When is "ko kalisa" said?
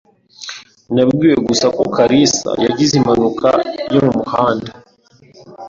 1.75-2.49